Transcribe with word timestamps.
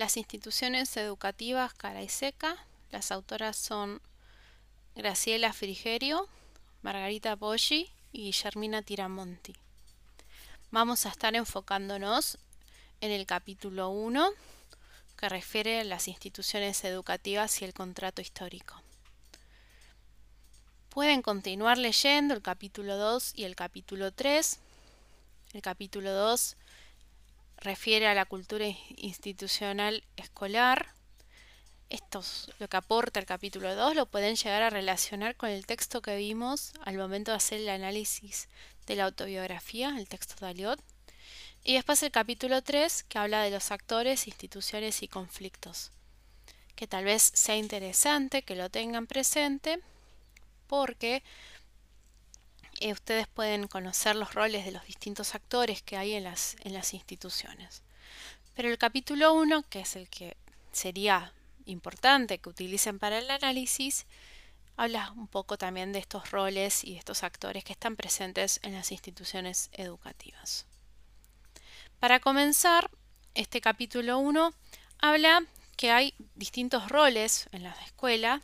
Las 0.00 0.16
instituciones 0.16 0.96
educativas 0.96 1.74
cara 1.74 2.02
y 2.02 2.08
seca. 2.08 2.56
Las 2.90 3.12
autoras 3.12 3.54
son 3.54 4.00
Graciela 4.94 5.52
Frigerio, 5.52 6.26
Margarita 6.80 7.36
Poggi 7.36 7.90
y 8.10 8.22
Guillermina 8.22 8.80
Tiramonti. 8.80 9.54
Vamos 10.70 11.04
a 11.04 11.10
estar 11.10 11.34
enfocándonos 11.34 12.38
en 13.02 13.10
el 13.10 13.26
capítulo 13.26 13.90
1 13.90 14.30
que 15.18 15.28
refiere 15.28 15.80
a 15.80 15.84
las 15.84 16.08
instituciones 16.08 16.82
educativas 16.84 17.60
y 17.60 17.66
el 17.66 17.74
contrato 17.74 18.22
histórico. 18.22 18.80
Pueden 20.88 21.20
continuar 21.20 21.76
leyendo 21.76 22.32
el 22.32 22.40
capítulo 22.40 22.96
2 22.96 23.34
y 23.36 23.44
el 23.44 23.54
capítulo 23.54 24.12
3. 24.12 24.60
El 25.52 25.60
capítulo 25.60 26.10
2 26.10 26.56
refiere 27.60 28.06
a 28.06 28.14
la 28.14 28.24
cultura 28.24 28.66
institucional 28.96 30.02
escolar. 30.16 30.94
Esto 31.90 32.20
es 32.20 32.50
lo 32.58 32.68
que 32.68 32.76
aporta 32.76 33.20
el 33.20 33.26
capítulo 33.26 33.74
2 33.74 33.96
lo 33.96 34.06
pueden 34.06 34.36
llegar 34.36 34.62
a 34.62 34.70
relacionar 34.70 35.36
con 35.36 35.50
el 35.50 35.66
texto 35.66 36.00
que 36.02 36.16
vimos 36.16 36.72
al 36.84 36.96
momento 36.96 37.32
de 37.32 37.38
hacer 37.38 37.60
el 37.60 37.68
análisis 37.68 38.48
de 38.86 38.96
la 38.96 39.04
autobiografía, 39.04 39.94
el 39.98 40.08
texto 40.08 40.34
de 40.40 40.50
Aliot. 40.50 40.80
Y 41.62 41.74
después 41.74 42.02
el 42.02 42.10
capítulo 42.10 42.62
3 42.62 43.04
que 43.04 43.18
habla 43.18 43.42
de 43.42 43.50
los 43.50 43.70
actores, 43.70 44.26
instituciones 44.26 45.02
y 45.02 45.08
conflictos. 45.08 45.90
Que 46.76 46.86
tal 46.86 47.04
vez 47.04 47.30
sea 47.34 47.56
interesante 47.56 48.42
que 48.42 48.56
lo 48.56 48.70
tengan 48.70 49.06
presente 49.06 49.80
porque 50.66 51.22
eh, 52.80 52.92
ustedes 52.92 53.28
pueden 53.28 53.68
conocer 53.68 54.16
los 54.16 54.34
roles 54.34 54.64
de 54.64 54.72
los 54.72 54.84
distintos 54.84 55.34
actores 55.34 55.82
que 55.82 55.96
hay 55.96 56.14
en 56.14 56.24
las, 56.24 56.56
en 56.64 56.72
las 56.74 56.94
instituciones. 56.94 57.82
Pero 58.54 58.68
el 58.68 58.78
capítulo 58.78 59.34
1, 59.34 59.64
que 59.68 59.80
es 59.80 59.96
el 59.96 60.08
que 60.08 60.36
sería 60.72 61.32
importante 61.66 62.38
que 62.38 62.48
utilicen 62.48 62.98
para 62.98 63.18
el 63.18 63.30
análisis, 63.30 64.06
habla 64.76 65.12
un 65.12 65.28
poco 65.28 65.58
también 65.58 65.92
de 65.92 65.98
estos 65.98 66.30
roles 66.30 66.84
y 66.84 66.92
de 66.92 66.98
estos 66.98 67.22
actores 67.22 67.64
que 67.64 67.72
están 67.72 67.96
presentes 67.96 68.60
en 68.62 68.72
las 68.72 68.92
instituciones 68.92 69.68
educativas. 69.72 70.66
Para 71.98 72.18
comenzar, 72.18 72.90
este 73.34 73.60
capítulo 73.60 74.18
1 74.18 74.54
habla 74.98 75.44
que 75.76 75.90
hay 75.90 76.14
distintos 76.34 76.88
roles 76.88 77.48
en 77.52 77.62
la 77.62 77.72
escuela 77.84 78.40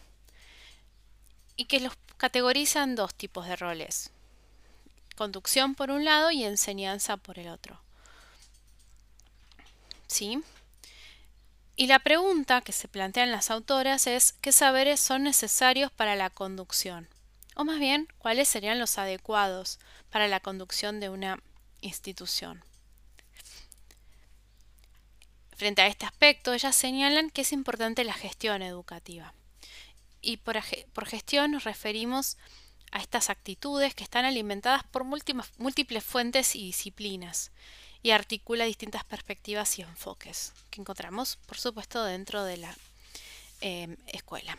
y 1.56 1.64
que 1.64 1.80
los 1.80 1.94
categorizan 2.18 2.94
dos 2.94 3.14
tipos 3.14 3.46
de 3.46 3.56
roles. 3.56 4.10
Conducción 5.16 5.74
por 5.74 5.90
un 5.90 6.04
lado 6.04 6.30
y 6.30 6.44
enseñanza 6.44 7.16
por 7.16 7.38
el 7.38 7.48
otro. 7.48 7.80
¿Sí? 10.06 10.40
Y 11.74 11.88
la 11.88 11.98
pregunta 11.98 12.60
que 12.60 12.72
se 12.72 12.86
plantean 12.86 13.32
las 13.32 13.50
autoras 13.50 14.06
es 14.06 14.32
¿qué 14.40 14.52
saberes 14.52 15.00
son 15.00 15.24
necesarios 15.24 15.90
para 15.90 16.14
la 16.14 16.30
conducción? 16.30 17.08
O 17.56 17.64
más 17.64 17.78
bien, 17.78 18.08
¿cuáles 18.18 18.48
serían 18.48 18.78
los 18.78 18.98
adecuados 18.98 19.78
para 20.10 20.28
la 20.28 20.40
conducción 20.40 21.00
de 21.00 21.08
una 21.08 21.42
institución? 21.80 22.62
Frente 25.56 25.82
a 25.82 25.86
este 25.86 26.06
aspecto, 26.06 26.52
ellas 26.52 26.76
señalan 26.76 27.30
que 27.30 27.40
es 27.40 27.52
importante 27.52 28.04
la 28.04 28.12
gestión 28.12 28.62
educativa 28.62 29.34
y 30.26 30.38
por, 30.38 30.60
gestión 31.06 31.52
nos 31.52 31.64
referimos 31.64 32.36
a 32.36 32.65
estas 32.92 33.30
actitudes 33.30 33.94
que 33.94 34.04
están 34.04 34.24
alimentadas 34.24 34.82
por 34.84 35.04
múltiples 35.04 36.04
fuentes 36.04 36.56
y 36.56 36.64
disciplinas 36.64 37.50
y 38.02 38.12
articula 38.12 38.64
distintas 38.64 39.04
perspectivas 39.04 39.78
y 39.78 39.82
enfoques 39.82 40.52
que 40.70 40.80
encontramos, 40.80 41.36
por 41.46 41.58
supuesto, 41.58 42.04
dentro 42.04 42.44
de 42.44 42.56
la 42.58 42.76
em, 43.60 43.96
escuela. 44.06 44.56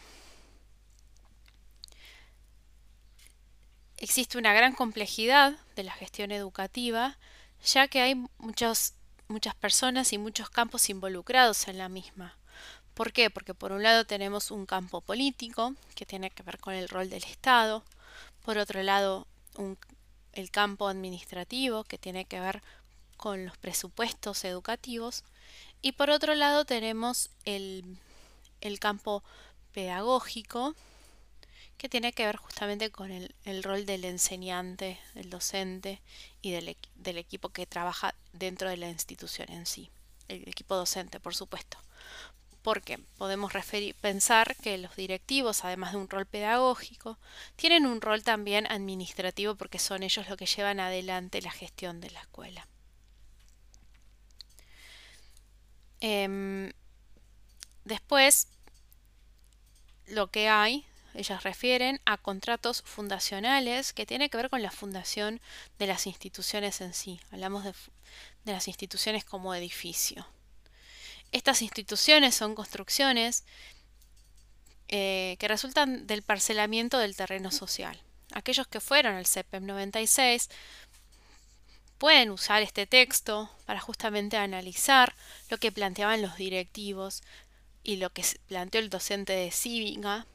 Existe 3.98 4.38
una 4.38 4.54
gran 4.54 4.74
complejidad 4.74 5.58
de 5.76 5.84
la 5.84 5.94
gestión 5.94 6.32
educativa, 6.32 7.18
ya 7.64 7.88
que 7.88 8.02
hay 8.02 8.16
muchas 8.38 8.94
personas 9.60 10.14
y 10.14 10.18
muchos 10.18 10.50
campos 10.50 10.90
involucrados 10.90 11.68
en 11.68 11.80
la 11.80 11.90
misma. 11.90 12.38
¿Por 12.94 13.12
qué? 13.12 13.30
Porque 13.30 13.54
por 13.54 13.72
un 13.72 13.82
lado 13.82 14.06
tenemos 14.06 14.52
un 14.52 14.66
campo 14.66 15.02
político 15.02 15.74
que 15.96 16.06
tiene 16.06 16.30
que 16.32 16.44
ver 16.44 16.60
con 16.60 16.74
el 16.74 16.90
rol 16.90 17.10
del 17.10 17.24
Estado, 17.24 17.84
por 18.48 18.60
otro 18.60 18.82
lado 18.82 19.28
el 20.32 20.52
campo 20.52 20.88
administrativo 20.88 21.84
que 21.84 21.98
tiene 21.98 22.24
que 22.24 22.40
ver 22.40 22.64
con 23.18 23.46
los 23.46 23.58
presupuestos 23.58 24.46
educativos. 24.46 25.26
Y 25.82 25.92
por 25.92 26.10
otro 26.10 26.34
lado 26.34 26.64
tenemos 26.64 27.30
el, 27.44 28.00
campo 28.80 29.22
pedagógico 29.74 30.76
que 31.78 31.90
tiene 31.90 32.14
que 32.14 32.26
ver 32.26 32.38
justamente 32.38 32.90
con 32.90 33.12
el, 33.12 33.64
rol 33.64 33.86
del 33.86 34.06
enseñante, 34.06 34.98
del 35.14 35.30
docente 35.30 36.00
y 36.42 36.52
del, 36.52 36.78
del, 36.96 37.18
equipo 37.18 37.50
que 37.50 37.66
trabaja 37.66 38.16
dentro 38.32 38.70
de 38.70 38.78
la 38.78 38.88
institución 38.88 39.52
en 39.52 39.66
sí, 39.66 39.90
el 40.30 40.48
equipo 40.48 40.74
docente, 40.74 41.20
por 41.20 41.36
supuesto 41.36 41.78
porque 42.68 43.00
podemos 43.18 43.54
pensar 44.02 44.58
que 44.58 44.78
los 44.78 44.98
directivos, 44.98 45.64
además 45.64 45.94
de 45.94 46.00
un 46.00 46.10
rol 46.10 46.26
pedagógico, 46.26 47.18
tienen 47.56 47.86
un 47.86 48.02
rol 48.02 48.24
también 48.24 48.70
administrativo 48.70 49.56
porque 49.56 49.80
son 49.80 50.04
ellos 50.04 50.28
los 50.28 50.38
que 50.38 50.48
llevan 50.48 50.82
adelante 50.82 51.42
la 51.42 51.52
gestión 51.52 52.02
de 52.02 52.12
la 52.12 52.20
escuela. 52.20 52.68
Em, 56.02 56.74
después, 57.86 58.50
lo 60.08 60.28
que 60.28 60.50
hay, 60.50 60.86
ellas 61.14 61.44
refieren 61.44 62.02
a 62.04 62.18
contratos 62.18 62.82
fundacionales 62.82 63.94
que 63.94 64.06
tienen 64.06 64.28
que 64.28 64.36
ver 64.36 64.50
con 64.50 64.62
la 64.62 64.72
fundación 64.72 65.40
de 65.80 65.88
las 65.88 66.06
instituciones 66.06 66.82
en 66.82 66.94
sí. 66.94 67.22
Hablamos 67.32 67.64
de 67.64 68.52
las 68.52 68.68
instituciones 68.68 69.24
como 69.24 69.56
edificio. 69.56 70.28
Estas 71.32 71.62
instituciones 71.62 72.36
son 72.36 72.56
construcciones 72.56 73.44
eh, 74.88 75.36
que 75.40 75.48
resultan 75.48 76.08
del 76.08 76.22
parcelamiento 76.22 76.98
del 76.98 77.16
terreno 77.16 77.52
social. 77.52 78.02
Aquellos 78.32 78.68
que 78.68 78.80
fueron 78.80 79.16
al 79.16 79.26
CEPEM 79.26 79.66
96 79.66 80.50
pueden 81.98 82.30
usar 82.30 82.62
este 82.62 82.86
texto 82.88 83.50
para 83.66 83.80
justamente 83.80 84.38
analizar 84.38 85.14
lo 85.50 85.58
que 85.58 85.72
planteaban 85.72 86.22
los 86.22 86.38
directivos 86.38 87.24
y 87.84 87.98
lo 87.98 88.12
que 88.12 88.24
planteó 88.48 88.80
el 88.80 88.90
docente 88.90 89.34
de 89.34 89.52
cívica 89.52 90.26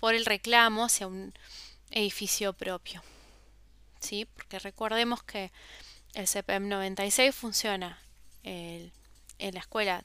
por 0.00 0.14
el 0.14 0.26
reclamo 0.26 0.84
hacia 0.84 1.06
un 1.06 1.32
edificio 1.90 2.52
propio. 2.52 3.02
¿Sí? 4.00 4.26
Porque 4.26 4.58
recordemos 4.58 5.22
que 5.22 5.52
el 6.14 6.26
CPM 6.26 6.68
96 6.68 7.34
funciona 7.34 7.98
en 8.42 8.92
la 9.38 9.60
escuela 9.60 10.04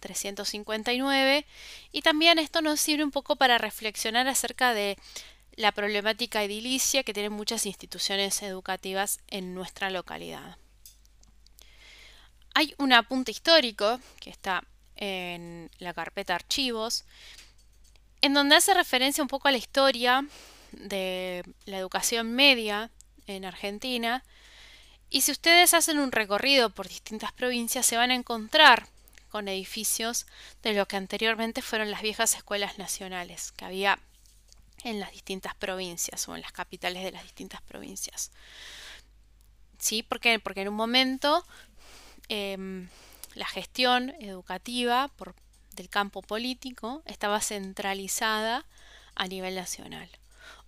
359 0.00 1.46
y 1.92 2.02
también 2.02 2.38
esto 2.38 2.62
nos 2.62 2.80
sirve 2.80 3.04
un 3.04 3.10
poco 3.10 3.36
para 3.36 3.58
reflexionar 3.58 4.26
acerca 4.26 4.74
de 4.74 4.96
la 5.56 5.72
problemática 5.72 6.42
edilicia 6.42 7.02
que 7.02 7.12
tienen 7.12 7.32
muchas 7.32 7.66
instituciones 7.66 8.42
educativas 8.42 9.20
en 9.28 9.54
nuestra 9.54 9.90
localidad. 9.90 10.56
Hay 12.54 12.74
un 12.78 12.92
apunte 12.92 13.30
histórico 13.30 14.00
que 14.20 14.30
está 14.30 14.64
en 14.96 15.70
la 15.78 15.94
carpeta 15.94 16.34
archivos, 16.34 17.04
en 18.22 18.34
donde 18.34 18.56
hace 18.56 18.74
referencia 18.74 19.22
un 19.22 19.28
poco 19.28 19.48
a 19.48 19.52
la 19.52 19.58
historia 19.58 20.26
de 20.72 21.44
la 21.64 21.78
educación 21.78 22.32
media 22.32 22.90
en 23.26 23.44
Argentina. 23.44 24.24
Y 25.08 25.22
si 25.22 25.32
ustedes 25.32 25.74
hacen 25.74 25.98
un 25.98 26.12
recorrido 26.12 26.70
por 26.70 26.88
distintas 26.88 27.32
provincias, 27.32 27.86
se 27.86 27.96
van 27.96 28.10
a 28.10 28.14
encontrar 28.14 28.86
con 29.30 29.48
edificios 29.48 30.26
de 30.62 30.74
lo 30.74 30.86
que 30.86 30.96
anteriormente 30.96 31.62
fueron 31.62 31.90
las 31.90 32.02
viejas 32.02 32.34
escuelas 32.34 32.78
nacionales 32.78 33.52
que 33.52 33.64
había 33.64 33.98
en 34.84 35.00
las 35.00 35.12
distintas 35.12 35.54
provincias 35.54 36.28
o 36.28 36.34
en 36.34 36.42
las 36.42 36.52
capitales 36.52 37.02
de 37.02 37.12
las 37.12 37.22
distintas 37.22 37.62
provincias. 37.62 38.30
¿Sí? 39.78 40.02
¿Por 40.02 40.20
qué? 40.20 40.38
Porque 40.38 40.62
en 40.62 40.68
un 40.68 40.74
momento 40.74 41.44
em, 42.28 42.88
la 43.34 43.46
gestión 43.46 44.10
educativa 44.20 45.10
del 45.72 45.88
campo 45.88 46.22
político 46.22 47.02
estaba 47.06 47.40
centralizada 47.40 48.66
a 49.14 49.26
nivel 49.26 49.54
nacional. 49.54 50.10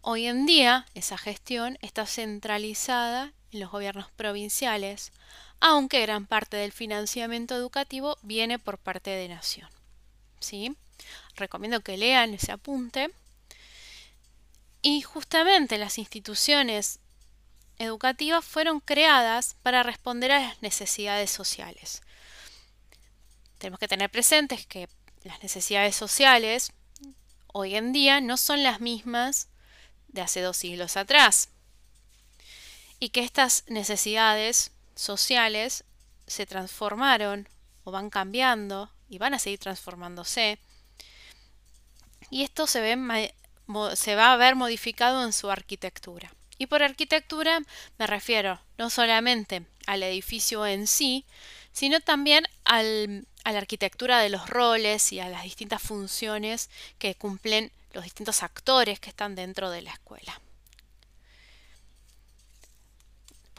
Hoy 0.01 0.27
en 0.27 0.47
día 0.47 0.87
esa 0.95 1.19
gestión 1.19 1.79
está 1.81 2.07
centralizada 2.07 3.33
en 3.53 3.61
los 3.61 3.71
gobiernos 3.71 4.11
provinciales, 4.13 5.13
aunque 5.61 6.03
gran 6.03 6.27
parte 6.27 6.57
del 6.57 6.73
financiamiento 6.73 7.55
educativo 7.55 8.19
viene 8.23 8.59
por 8.59 8.79
parte 8.79 9.11
de 9.11 9.29
Nación. 9.29 9.69
¿Sí? 10.41 10.75
Recomiendo 11.37 11.81
que 11.81 11.97
lean 11.97 12.35
ese 12.35 12.53
apunte. 12.53 13.11
Y 14.81 15.03
justamente 15.03 15.79
las 15.79 15.99
instituciones 15.99 16.99
educativas 17.79 18.45
fueron 18.45 18.81
creadas 18.81 19.55
para 19.63 19.83
responder 19.83 20.33
a 20.33 20.41
las 20.41 20.63
necesidades 20.63 21.31
sociales. 21.31 22.03
tenemos 23.59 23.79
que 23.79 23.87
tener 23.87 24.11
presentes 24.11 24.67
que 24.67 24.89
las 25.23 25.41
necesidades 25.41 25.95
sociales 25.95 26.73
hoy 27.47 27.77
en 27.77 27.93
día 27.93 28.21
no 28.21 28.37
son 28.37 28.65
las 28.65 28.81
mismas 28.81 29.49
de 30.09 30.21
hace 30.21 30.41
dos 30.41 30.57
siglos 30.57 30.97
atrás 30.97 31.52
y 33.03 33.09
que 33.09 33.25
estas 33.25 33.65
necesidades 33.67 34.71
sociales 34.95 35.83
se 36.29 36.47
transformaron 36.47 37.49
o 37.83 37.91
van 37.91 38.11
cambiando 38.11 38.93
y 39.09 39.19
van 39.19 39.35
a 39.35 39.41
seguir 39.41 39.59
transformándose 39.59 40.61
y 42.31 42.45
esto 42.45 42.69
se, 42.69 42.81
ve, 42.81 43.35
se 43.97 44.15
va 44.15 44.33
a 44.33 44.37
ver 44.37 44.55
modificado 44.55 45.25
en 45.25 45.33
su 45.33 45.51
arquitectura. 45.51 46.33
Y 46.59 46.67
por 46.67 46.85
arquitectura 46.85 47.59
me 47.99 48.07
refiero 48.07 48.61
no 48.79 48.89
solamente 48.89 49.67
al 49.89 50.05
edificio 50.05 50.65
en 50.65 50.87
sí, 50.87 51.27
sino 51.73 51.99
también 51.99 52.47
a 52.63 52.85
la 52.85 53.59
arquitectura 53.59 54.21
de 54.21 54.29
los 54.29 54.49
roles 54.49 55.13
y 55.13 55.19
a 55.19 55.29
las 55.29 55.43
distintas 55.43 55.83
funciones 55.83 56.71
que 57.01 57.17
cumplen 57.17 57.73
los 57.95 58.05
distintos 58.05 58.45
actores 58.45 59.01
que 59.01 59.11
están 59.11 59.35
dentro 59.35 59.71
de 59.71 59.83
la 59.83 59.91
escuela. 59.91 60.41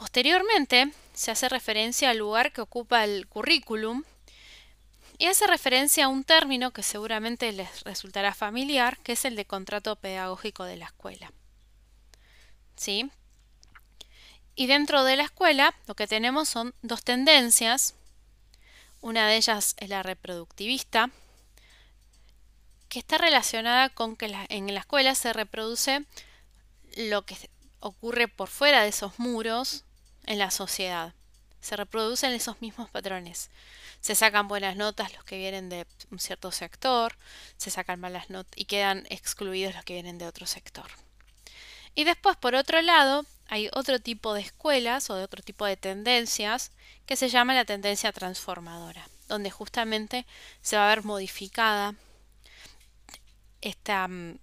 Posteriormente 0.04 0.92
se 1.14 1.30
hace 1.30 1.48
referencia 1.48 2.10
al 2.10 2.18
lugar 2.18 2.52
que 2.52 2.60
ocupa 2.60 3.04
el 3.04 3.26
currículum 3.26 4.04
y 5.16 5.28
hace 5.28 5.46
referencia 5.46 6.04
a 6.04 6.08
un 6.08 6.24
término 6.24 6.72
que 6.72 6.82
seguramente 6.82 7.50
les 7.52 7.84
resultará 7.84 8.34
familiar, 8.34 8.98
que 8.98 9.12
es 9.12 9.24
el 9.24 9.34
de 9.34 9.46
contrato 9.46 9.96
pedagógico 9.96 10.64
de 10.64 10.76
la 10.76 10.84
escuela. 10.84 11.32
¿Sí? 12.76 13.10
Y 14.54 14.66
dentro 14.66 15.04
de 15.04 15.16
la 15.16 15.22
escuela 15.22 15.74
lo 15.86 15.96
que 15.96 16.06
tenemos 16.06 16.50
son 16.50 16.74
dos 16.82 17.02
tendencias. 17.02 17.94
Una 19.00 19.26
de 19.26 19.36
ellas 19.36 19.74
es 19.78 19.88
la 19.88 20.02
reproductivista, 20.02 21.08
que 22.90 22.98
está 22.98 23.16
relacionada 23.16 23.88
con 23.88 24.16
que 24.16 24.26
en 24.50 24.74
la 24.74 24.80
escuela 24.80 25.14
se 25.14 25.32
reproduce 25.32 26.04
lo 26.94 27.24
que 27.24 27.38
ocurre 27.80 28.28
por 28.28 28.50
fuera 28.50 28.82
de 28.82 28.88
esos 28.88 29.18
muros 29.18 29.82
en 30.26 30.38
la 30.38 30.50
sociedad. 30.50 31.14
Se 31.60 31.76
reproducen 31.76 32.32
esos 32.32 32.60
mismos 32.60 32.90
patrones 32.90 33.50
se 34.04 34.14
sacan 34.14 34.48
buenas 34.48 34.76
notas 34.76 35.14
los 35.14 35.24
que 35.24 35.38
vienen 35.38 35.70
de 35.70 35.86
un 36.10 36.18
cierto 36.18 36.52
sector, 36.52 37.16
se 37.56 37.70
sacan 37.70 38.00
malas 38.00 38.28
notas 38.28 38.52
y 38.54 38.66
quedan 38.66 39.06
excluidos 39.08 39.74
los 39.74 39.82
que 39.82 39.94
vienen 39.94 40.18
de 40.18 40.26
otro 40.26 40.44
sector. 40.44 40.90
Y 41.94 42.04
después, 42.04 42.36
por 42.36 42.54
otro 42.54 42.82
lado, 42.82 43.24
hay 43.48 43.70
otro 43.72 44.00
tipo 44.00 44.34
de 44.34 44.42
escuelas 44.42 45.08
o 45.08 45.14
de 45.14 45.24
otro 45.24 45.42
tipo 45.42 45.64
de 45.64 45.78
tendencias 45.78 46.70
que 47.06 47.16
se 47.16 47.30
llama 47.30 47.54
la 47.54 47.64
tendencia 47.64 48.12
transformadora, 48.12 49.08
donde 49.26 49.50
justamente 49.50 50.26
se 50.60 50.76
va 50.76 50.84
a 50.84 50.94
ver 50.94 51.02
modificada 51.02 51.94
esta 53.62 54.06
mm, 54.06 54.38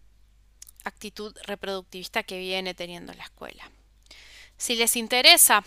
actitud 0.85 1.37
reproductivista 1.43 2.23
que 2.23 2.39
viene 2.39 2.73
teniendo 2.73 3.13
la 3.13 3.25
escuela. 3.25 3.69
Si 4.61 4.75
les 4.75 4.95
interesa 4.95 5.63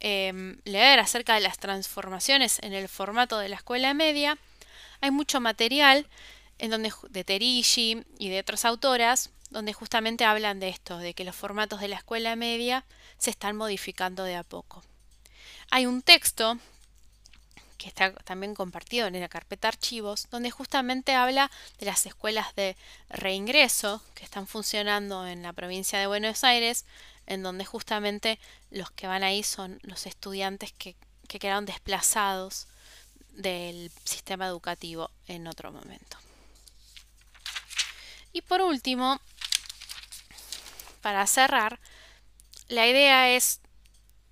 Em, 0.00 0.60
leer 0.64 1.00
acerca 1.00 1.34
de 1.34 1.40
las 1.40 1.58
transformaciones 1.58 2.60
en 2.62 2.72
el 2.72 2.88
formato 2.88 3.38
de 3.38 3.48
la 3.48 3.56
escuela 3.56 3.94
media, 3.94 4.38
hay 5.00 5.10
mucho 5.10 5.40
material 5.40 6.06
en 6.58 6.70
donde, 6.70 6.92
de 7.10 7.24
Terigi 7.24 8.04
y 8.18 8.28
de 8.28 8.38
otras 8.38 8.64
autoras 8.64 9.30
donde 9.50 9.72
justamente 9.72 10.24
hablan 10.24 10.60
de 10.60 10.68
esto, 10.68 10.98
de 10.98 11.14
que 11.14 11.24
los 11.24 11.34
formatos 11.34 11.80
de 11.80 11.88
la 11.88 11.96
escuela 11.96 12.36
media 12.36 12.84
se 13.16 13.30
están 13.30 13.56
modificando 13.56 14.22
de 14.22 14.36
a 14.36 14.44
poco. 14.44 14.84
Hay 15.70 15.86
un 15.86 16.02
texto 16.02 16.58
que 17.76 17.88
está 17.88 18.12
también 18.12 18.54
compartido 18.54 19.06
en 19.06 19.18
la 19.18 19.28
carpeta 19.28 19.68
archivos, 19.68 20.28
donde 20.30 20.50
justamente 20.50 21.14
habla 21.14 21.50
de 21.78 21.86
las 21.86 22.06
escuelas 22.06 22.54
de 22.54 22.76
reingreso 23.08 24.02
que 24.14 24.24
están 24.24 24.46
funcionando 24.46 25.26
en 25.26 25.42
la 25.42 25.52
provincia 25.52 25.98
de 25.98 26.06
Buenos 26.06 26.44
Aires, 26.44 26.84
en 27.28 27.42
donde 27.42 27.64
justamente 27.64 28.38
los 28.70 28.90
que 28.90 29.06
van 29.06 29.22
ahí 29.22 29.42
son 29.42 29.78
los 29.82 30.06
estudiantes 30.06 30.72
que, 30.72 30.96
quedaron 31.28 31.66
desplazados 31.66 32.68
del 33.32 33.92
sistema 34.02 34.46
educativo 34.46 35.10
en 35.26 35.46
otro 35.46 35.70
momento. 35.70 36.16
Y 38.32 38.40
por 38.40 38.62
último, 38.62 39.20
para 41.02 41.26
cerrar, 41.26 41.80
la 42.68 42.86
idea 42.86 43.28
es 43.28 43.60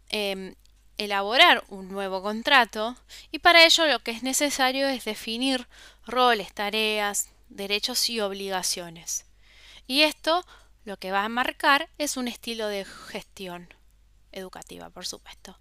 em, 0.08 0.54
elaborar 0.96 1.64
un 1.68 1.88
nuevo 1.88 2.22
contrato 2.22 2.96
y 3.30 3.40
para 3.40 3.66
ello 3.66 3.86
lo 3.86 3.98
que 3.98 4.12
es 4.12 4.22
necesario 4.22 4.88
es 4.88 5.04
definir 5.04 5.68
roles, 6.06 6.54
tareas, 6.54 7.28
derechos 7.50 8.08
y 8.08 8.20
obligaciones. 8.20 9.26
Y 9.86 10.00
esto 10.02 10.46
lo 10.86 10.96
que 10.98 11.10
va 11.10 11.24
a 11.24 11.28
marcar 11.28 11.90
es 11.98 12.16
un 12.16 12.28
estilo 12.28 12.68
de 12.68 12.84
gestión 12.84 13.68
educativa, 14.30 14.88
por 14.88 15.04
supuesto. 15.04 15.58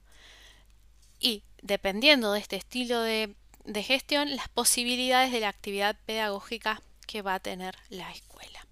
Y 1.19 1.43
dependiendo 1.63 2.31
de 2.31 2.39
este 2.39 2.55
estilo 2.55 3.01
de, 3.01 3.35
gestión, 3.83 4.35
las 4.35 4.47
posibilidades 4.49 5.31
de 5.31 5.39
la 5.39 5.49
actividad 5.49 5.97
pedagógica 6.05 6.81
que 7.07 7.23
va 7.23 7.33
a 7.33 7.39
tener 7.39 7.75
la 7.89 8.11
escuela. 8.11 8.64